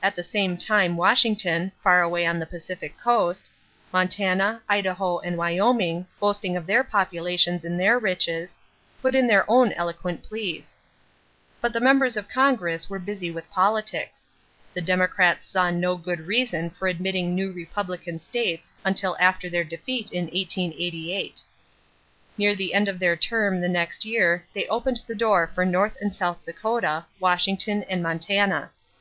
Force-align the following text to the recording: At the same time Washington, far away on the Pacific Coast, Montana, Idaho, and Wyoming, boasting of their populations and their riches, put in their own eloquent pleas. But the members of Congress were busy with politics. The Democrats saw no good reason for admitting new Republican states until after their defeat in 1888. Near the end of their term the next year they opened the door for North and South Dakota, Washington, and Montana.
At 0.00 0.14
the 0.14 0.22
same 0.22 0.56
time 0.56 0.96
Washington, 0.96 1.72
far 1.82 2.00
away 2.00 2.24
on 2.24 2.38
the 2.38 2.46
Pacific 2.46 2.96
Coast, 3.00 3.48
Montana, 3.92 4.62
Idaho, 4.68 5.18
and 5.18 5.36
Wyoming, 5.36 6.06
boasting 6.20 6.56
of 6.56 6.66
their 6.68 6.84
populations 6.84 7.64
and 7.64 7.76
their 7.80 7.98
riches, 7.98 8.56
put 9.02 9.16
in 9.16 9.26
their 9.26 9.44
own 9.50 9.72
eloquent 9.72 10.22
pleas. 10.22 10.78
But 11.60 11.72
the 11.72 11.80
members 11.80 12.16
of 12.16 12.28
Congress 12.28 12.88
were 12.88 13.00
busy 13.00 13.28
with 13.32 13.50
politics. 13.50 14.30
The 14.72 14.80
Democrats 14.82 15.48
saw 15.48 15.68
no 15.72 15.96
good 15.96 16.20
reason 16.28 16.70
for 16.70 16.86
admitting 16.86 17.34
new 17.34 17.50
Republican 17.50 18.20
states 18.20 18.72
until 18.84 19.16
after 19.18 19.50
their 19.50 19.64
defeat 19.64 20.12
in 20.12 20.26
1888. 20.26 21.42
Near 22.38 22.54
the 22.54 22.72
end 22.72 22.86
of 22.86 23.00
their 23.00 23.16
term 23.16 23.60
the 23.60 23.68
next 23.68 24.04
year 24.04 24.44
they 24.54 24.66
opened 24.68 25.00
the 25.08 25.16
door 25.16 25.48
for 25.52 25.66
North 25.66 25.96
and 26.00 26.14
South 26.14 26.38
Dakota, 26.44 27.06
Washington, 27.18 27.82
and 27.88 28.00
Montana. 28.00 28.70